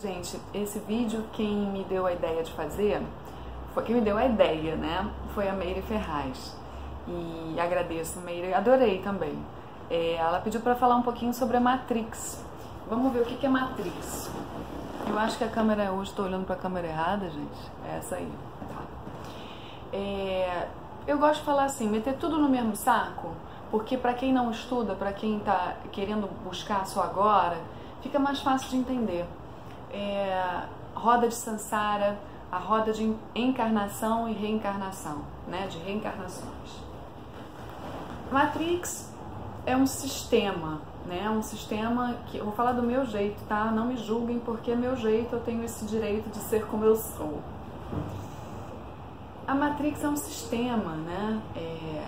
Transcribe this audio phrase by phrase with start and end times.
[0.00, 3.02] Gente, esse vídeo quem me deu a ideia de fazer,
[3.74, 5.10] foi quem me deu a ideia, né?
[5.34, 6.56] Foi a Meire Ferraz.
[7.06, 9.38] E agradeço, Meire, adorei também.
[9.90, 12.42] É, ela pediu para falar um pouquinho sobre a Matrix.
[12.88, 14.30] Vamos ver o que é Matrix.
[15.06, 17.70] Eu acho que a câmera hoje estou olhando para a câmera errada, gente.
[17.86, 18.32] É essa aí.
[19.92, 20.68] É,
[21.06, 23.32] eu gosto de falar assim, meter tudo no mesmo saco,
[23.70, 27.58] porque para quem não estuda, para quem está querendo buscar só agora,
[28.00, 29.26] fica mais fácil de entender
[29.92, 30.62] é,
[30.94, 32.18] roda de Sansara,
[32.50, 36.82] a roda de encarnação e reencarnação, né, de reencarnações.
[38.30, 39.10] Matrix
[39.64, 43.66] é um sistema, né, um sistema que eu vou falar do meu jeito, tá?
[43.66, 46.96] Não me julguem porque é meu jeito, eu tenho esse direito de ser como eu
[46.96, 47.40] sou.
[49.46, 51.42] A Matrix é um sistema, né?
[51.56, 52.04] É,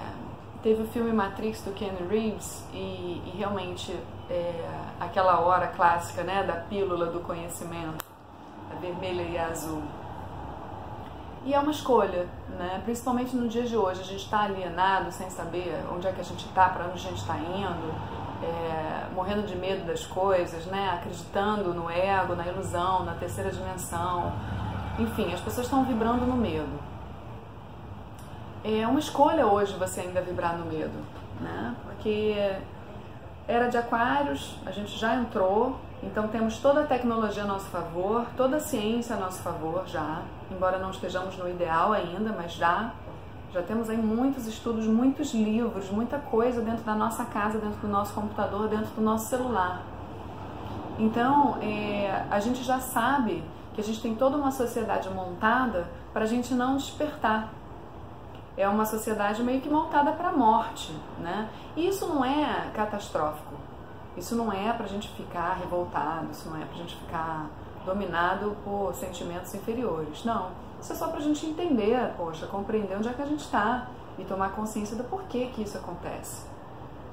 [0.62, 3.95] teve o filme Matrix do Ken Reeves e, e realmente
[4.30, 4.69] é,
[5.01, 8.05] aquela hora clássica né, da pílula do conhecimento,
[8.70, 9.83] a vermelha e a azul.
[11.47, 12.27] E é uma escolha,
[12.58, 12.80] né?
[12.84, 14.00] principalmente no dia de hoje.
[14.00, 17.11] A gente está alienado, sem saber onde é que a gente está, para onde a
[17.11, 17.95] gente está indo,
[18.42, 20.92] é, morrendo de medo das coisas, né?
[20.95, 24.33] acreditando no ego, na ilusão, na terceira dimensão.
[24.98, 26.80] Enfim, as pessoas estão vibrando no medo.
[28.64, 30.98] É uma escolha hoje você ainda vibrar no medo,
[31.42, 31.75] né?
[31.84, 32.56] porque
[33.47, 38.27] era de Aquários, a gente já entrou, então temos toda a tecnologia a nosso favor,
[38.36, 42.92] toda a ciência a nosso favor já, embora não estejamos no ideal ainda, mas já
[43.55, 47.86] já temos aí muitos estudos, muitos livros, muita coisa dentro da nossa casa, dentro do
[47.86, 49.81] nosso computador, dentro do nosso celular.
[50.98, 56.25] Então, é, a gente já sabe que a gente tem toda uma sociedade montada para
[56.25, 57.53] a gente não despertar,
[58.56, 61.48] é uma sociedade meio que montada para a morte, né?
[61.77, 63.55] E isso não é catastrófico.
[64.16, 67.46] Isso não é para a gente ficar revoltado, isso não é para a gente ficar
[67.84, 70.24] dominado por sentimentos inferiores.
[70.24, 70.50] Não.
[70.80, 73.88] Isso é só para a gente entender, poxa, compreender onde é que a gente está
[74.19, 76.46] e tomar consciência do porquê que isso acontece,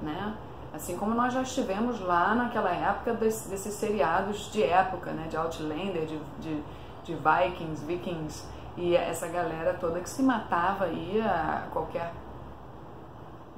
[0.00, 0.34] né?
[0.72, 5.26] Assim como nós já estivemos lá naquela época desse, desses seriados de época, né?
[5.28, 6.62] De Outlander, de, de,
[7.04, 8.44] de Vikings, Vikings,
[8.76, 12.12] e essa galera toda que se matava aí a qualquer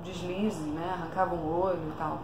[0.02, 0.92] deslize, né?
[0.92, 2.18] Arrancava um olho e tal.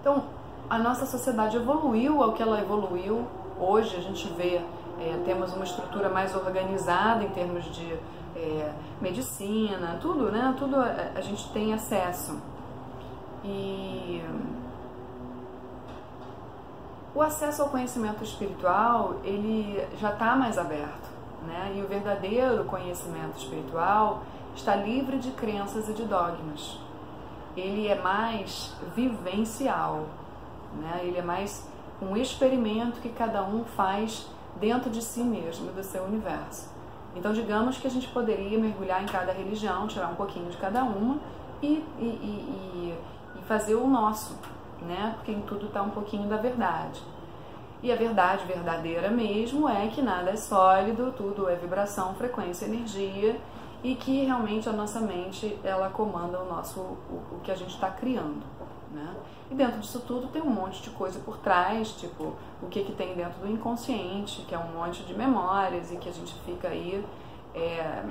[0.00, 0.24] Então,
[0.70, 3.26] a nossa sociedade evoluiu ao que ela evoluiu.
[3.58, 4.62] Hoje a gente vê,
[5.00, 7.98] é, temos uma estrutura mais organizada em termos de
[8.36, 10.54] é, medicina, tudo, né?
[10.56, 12.40] Tudo a, a gente tem acesso.
[13.44, 13.87] E
[17.18, 21.10] o acesso ao conhecimento espiritual ele já está mais aberto,
[21.44, 21.74] né?
[21.74, 24.22] E o verdadeiro conhecimento espiritual
[24.54, 26.78] está livre de crenças e de dogmas.
[27.56, 30.06] Ele é mais vivencial,
[30.80, 31.00] né?
[31.02, 31.68] Ele é mais
[32.00, 34.28] um experimento que cada um faz
[34.60, 36.70] dentro de si mesmo, do seu universo.
[37.16, 40.84] Então, digamos que a gente poderia mergulhar em cada religião, tirar um pouquinho de cada
[40.84, 41.18] uma
[41.60, 42.94] e, e, e,
[43.34, 44.38] e fazer o nosso,
[44.82, 45.14] né?
[45.16, 47.02] Porque em tudo está um pouquinho da verdade.
[47.82, 53.40] E a verdade verdadeira mesmo é que nada é sólido, tudo é vibração, frequência, energia
[53.84, 57.74] e que realmente a nossa mente ela comanda o nosso o, o que a gente
[57.74, 58.42] está criando,
[58.90, 59.14] né?
[59.48, 62.92] E dentro disso tudo tem um monte de coisa por trás, tipo o que que
[62.92, 66.68] tem dentro do inconsciente, que é um monte de memórias e que a gente fica
[66.68, 67.04] aí
[67.54, 68.02] é,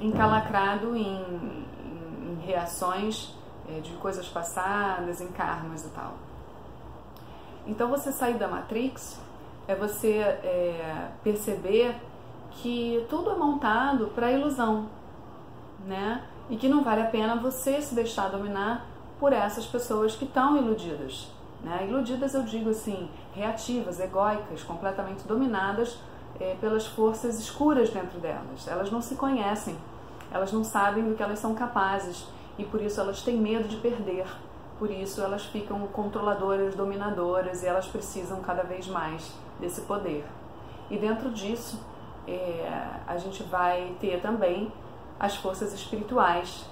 [0.00, 3.37] encalacrado em, em, em reações
[3.68, 6.14] é, de coisas passadas, em karmas e tal.
[7.66, 9.20] Então, você sair da Matrix
[9.66, 11.94] é você é, perceber
[12.50, 14.88] que tudo é montado para ilusão,
[15.86, 16.24] né?
[16.48, 18.86] E que não vale a pena você se deixar dominar
[19.20, 21.28] por essas pessoas que estão iludidas.
[21.62, 21.86] Né?
[21.88, 25.98] Iludidas, eu digo assim, reativas, egóicas, completamente dominadas
[26.40, 28.66] é, pelas forças escuras dentro delas.
[28.66, 29.76] Elas não se conhecem,
[30.32, 32.26] elas não sabem do que elas são capazes
[32.58, 34.26] e por isso elas têm medo de perder.
[34.78, 40.26] Por isso elas ficam controladoras, dominadoras e elas precisam cada vez mais desse poder.
[40.90, 41.80] E dentro disso,
[42.26, 44.72] é, a gente vai ter também
[45.18, 46.64] as forças espirituais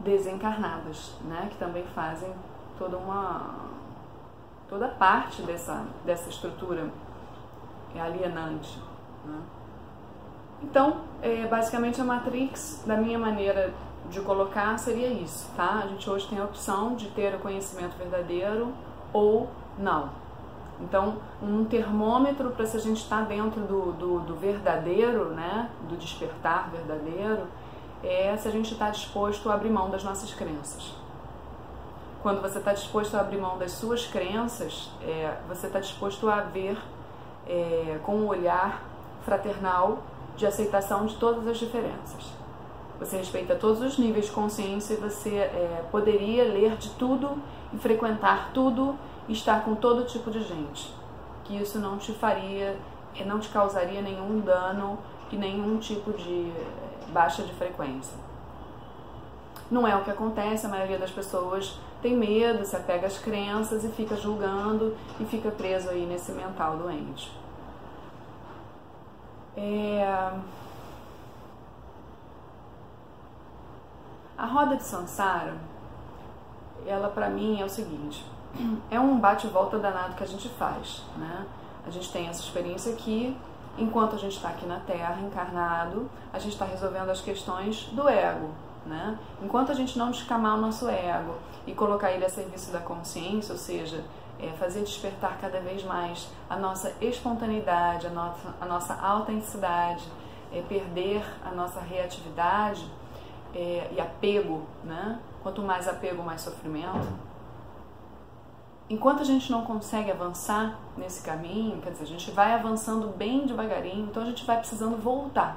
[0.00, 2.32] desencarnadas, né, que também fazem
[2.78, 3.70] toda uma
[4.68, 6.90] toda parte dessa dessa estrutura
[7.94, 8.80] alienante.
[9.24, 9.40] Né?
[10.62, 13.74] Então, é, basicamente a Matrix, da minha maneira
[14.10, 15.80] de colocar, seria isso, tá?
[15.84, 18.72] A gente hoje tem a opção de ter o conhecimento verdadeiro
[19.12, 20.10] ou não.
[20.80, 25.96] Então, um termômetro para se a gente está dentro do, do, do, verdadeiro, né, do
[25.96, 27.46] despertar verdadeiro,
[28.02, 30.92] é se a gente está disposto a abrir mão das nossas crenças.
[32.20, 36.40] Quando você está disposto a abrir mão das suas crenças, é, você está disposto a
[36.40, 36.76] ver
[37.46, 38.82] é, com um olhar
[39.24, 39.98] fraternal
[40.36, 42.41] de aceitação de todas as diferenças.
[43.04, 47.36] Você respeita todos os níveis de consciência e você é, poderia ler de tudo
[47.72, 48.94] e frequentar tudo
[49.28, 50.94] e estar com todo tipo de gente.
[51.44, 52.76] Que isso não te faria,
[53.26, 54.98] não te causaria nenhum dano
[55.32, 58.16] e nenhum tipo de é, baixa de frequência.
[59.68, 63.84] Não é o que acontece, a maioria das pessoas tem medo, se apega às crenças
[63.84, 67.32] e fica julgando e fica preso aí nesse mental doente.
[69.56, 70.32] É...
[74.42, 75.54] A roda de Sansara,
[76.84, 78.26] ela para mim é o seguinte,
[78.90, 81.46] é um bate-volta danado que a gente faz, né?
[81.86, 83.36] A gente tem essa experiência aqui,
[83.78, 88.08] enquanto a gente está aqui na Terra, encarnado, a gente está resolvendo as questões do
[88.08, 88.50] ego,
[88.84, 89.16] né?
[89.40, 93.52] Enquanto a gente não descamar o nosso ego e colocar ele a serviço da consciência,
[93.52, 94.02] ou seja,
[94.40, 100.02] é, fazer despertar cada vez mais a nossa espontaneidade, a nossa, a nossa autenticidade,
[100.52, 102.84] é, perder a nossa reatividade
[103.54, 105.18] é, e apego, né?
[105.42, 107.08] Quanto mais apego, mais sofrimento.
[108.88, 113.46] Enquanto a gente não consegue avançar nesse caminho, quer dizer, a gente vai avançando bem
[113.46, 115.56] devagarinho, então a gente vai precisando voltar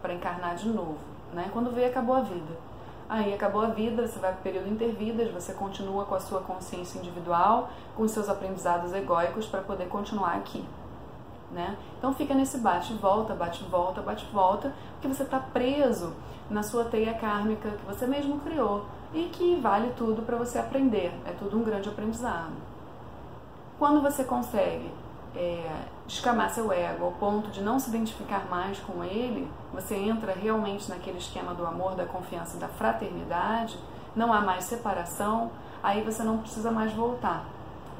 [0.00, 0.98] para encarnar de novo,
[1.32, 1.50] né?
[1.52, 2.56] Quando vê, acabou a vida.
[3.08, 6.40] Aí acabou a vida, você vai para o período intervidas, você continua com a sua
[6.40, 10.64] consciência individual, com os seus aprendizados egóicos para poder continuar aqui.
[11.52, 11.76] Né?
[11.98, 16.14] Então fica nesse bate-volta, bate-volta, bate-volta, porque você está preso
[16.48, 21.12] na sua teia kármica que você mesmo criou e que vale tudo para você aprender,
[21.26, 22.54] é tudo um grande aprendizado.
[23.78, 24.90] Quando você consegue
[25.36, 25.70] é,
[26.06, 30.88] descamar seu ego ao ponto de não se identificar mais com ele, você entra realmente
[30.88, 33.78] naquele esquema do amor, da confiança, da fraternidade,
[34.14, 35.50] não há mais separação,
[35.82, 37.44] aí você não precisa mais voltar.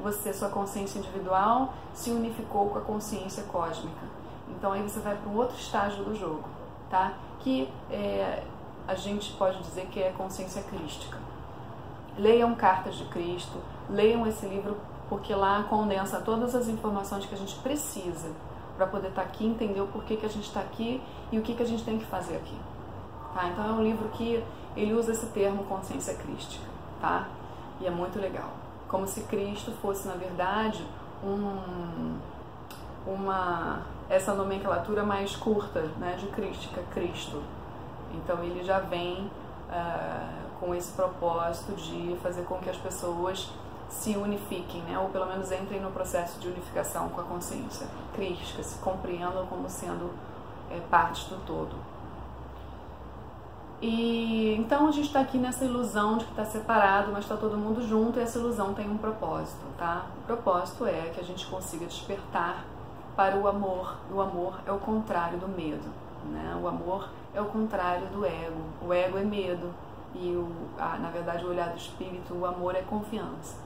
[0.03, 4.05] Você, sua consciência individual, se unificou com a consciência cósmica.
[4.49, 6.43] Então aí você vai para um outro estágio do jogo,
[6.89, 7.13] tá?
[7.39, 8.43] Que é,
[8.87, 11.17] a gente pode dizer que é consciência crística.
[12.17, 13.57] Leiam Cartas de Cristo,
[13.89, 14.77] leiam esse livro
[15.09, 18.29] porque lá condensa todas as informações que a gente precisa
[18.75, 21.01] para poder estar tá aqui, entender o porquê que a gente está aqui
[21.31, 22.57] e o que, que a gente tem que fazer aqui.
[23.33, 23.47] Tá?
[23.47, 24.43] Então é um livro que
[24.75, 26.65] ele usa esse termo consciência crística,
[26.99, 27.27] tá?
[27.79, 28.49] E é muito legal.
[28.93, 30.85] Como se Cristo fosse, na verdade,
[31.23, 32.15] um,
[33.07, 37.41] uma essa nomenclatura mais curta, né, de crística, Cristo.
[38.13, 39.31] Então ele já vem
[39.69, 43.49] uh, com esse propósito de fazer com que as pessoas
[43.89, 44.99] se unifiquem, né?
[44.99, 49.67] ou pelo menos entrem no processo de unificação com a consciência crítica, se compreendam como
[49.67, 50.11] sendo
[50.69, 51.75] é, parte do todo.
[53.85, 57.57] E então a gente está aqui nessa ilusão de que está separado, mas está todo
[57.57, 60.05] mundo junto e essa ilusão tem um propósito, tá?
[60.19, 62.63] O propósito é que a gente consiga despertar
[63.13, 63.97] para o amor.
[64.09, 65.89] O amor é o contrário do medo,
[66.31, 66.57] né?
[66.63, 68.61] O amor é o contrário do ego.
[68.81, 69.73] O ego é medo
[70.15, 73.57] e o, na verdade o olhar do espírito, o amor é confiança.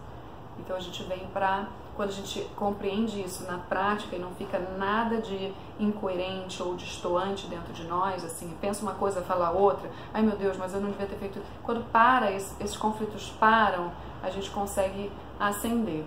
[0.57, 4.59] Então a gente vem para quando a gente compreende isso na prática e não fica
[4.77, 10.21] nada de incoerente ou destoante dentro de nós, assim, pensa uma coisa, fala outra, ai
[10.21, 11.41] meu Deus, mas eu não devia ter feito.
[11.63, 13.91] Quando para, esses conflitos param,
[14.21, 16.05] a gente consegue ascender.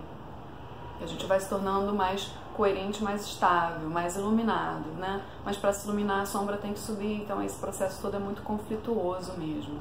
[1.01, 5.21] A gente vai se tornando mais coerente, mais estável, mais iluminado, né?
[5.43, 8.41] Mas para se iluminar a sombra tem que subir, então esse processo todo é muito
[8.43, 9.79] conflituoso mesmo.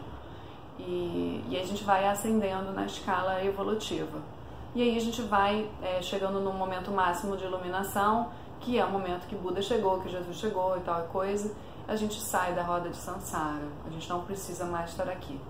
[0.79, 4.19] E, e a gente vai ascendendo na escala evolutiva.
[4.75, 8.91] E aí a gente vai é, chegando no momento máximo de iluminação, que é o
[8.91, 11.53] momento que Buda chegou, que Jesus chegou e tal coisa.
[11.89, 15.41] A gente sai da roda de Sansara, a gente não precisa mais estar aqui.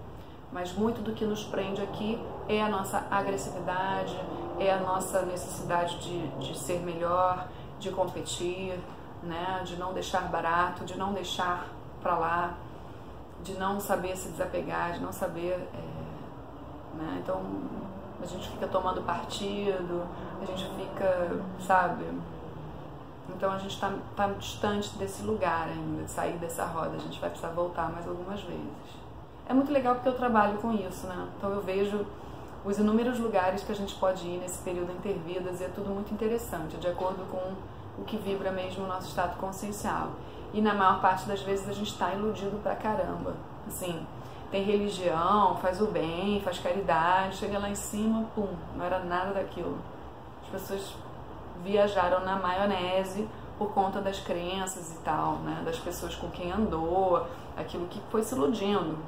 [0.51, 4.19] Mas muito do que nos prende aqui é a nossa agressividade,
[4.59, 7.47] é a nossa necessidade de, de ser melhor,
[7.79, 8.79] de competir,
[9.23, 9.61] né?
[9.65, 11.69] de não deixar barato, de não deixar
[12.03, 12.55] para lá,
[13.43, 15.53] de não saber se desapegar, de não saber.
[15.75, 17.21] É, né?
[17.23, 17.43] Então,
[18.23, 20.07] a gente fica tomando partido,
[20.41, 22.05] a gente fica, sabe?
[23.29, 27.21] Então a gente está tá distante desse lugar ainda, de sair dessa roda, a gente
[27.21, 29.01] vai precisar voltar mais algumas vezes.
[29.49, 31.29] É muito legal porque eu trabalho com isso, né?
[31.37, 32.07] Então eu vejo
[32.65, 36.13] os inúmeros lugares que a gente pode ir nesse período intervidas e é tudo muito
[36.13, 37.55] interessante, de acordo com
[38.01, 40.11] o que vibra mesmo o nosso estado consciencial.
[40.53, 43.35] E na maior parte das vezes a gente está iludido pra caramba.
[43.67, 44.05] Assim,
[44.51, 49.33] tem religião, faz o bem, faz caridade, chega lá em cima, pum, não era nada
[49.33, 49.79] daquilo.
[50.43, 50.97] As pessoas
[51.63, 55.63] viajaram na maionese por conta das crenças e tal, né?
[55.65, 57.27] Das pessoas com quem andou,
[57.57, 58.99] aquilo que foi se iludindo.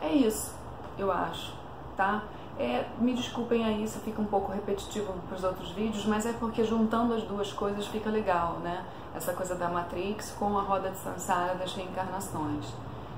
[0.00, 0.54] É isso,
[0.98, 1.54] eu acho,
[1.96, 2.22] tá?
[2.58, 6.32] É, me desculpem aí se fica um pouco repetitivo para os outros vídeos, mas é
[6.34, 8.84] porque juntando as duas coisas fica legal, né?
[9.14, 12.66] Essa coisa da Matrix com a roda de Sansara das reencarnações.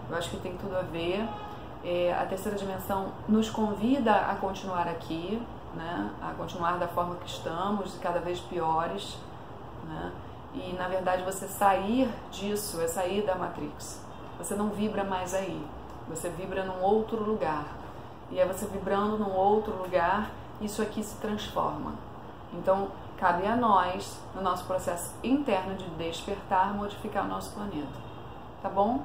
[0.08, 1.28] Eu acho que tem tudo a ver.
[1.84, 5.42] É, a terceira dimensão nos convida a continuar aqui,
[5.74, 6.10] né?
[6.22, 9.16] a continuar da forma que estamos, cada vez piores.
[9.86, 10.12] Né?
[10.54, 14.00] E na verdade você sair disso é sair da Matrix.
[14.38, 15.64] Você não vibra mais aí,
[16.08, 17.83] você vibra num outro lugar.
[18.30, 21.92] E é você vibrando num outro lugar, isso aqui se transforma.
[22.52, 28.04] Então, cabe a nós, no nosso processo interno de despertar, modificar o nosso planeta.
[28.62, 29.02] Tá bom?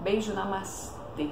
[0.00, 1.30] Beijo, namastê.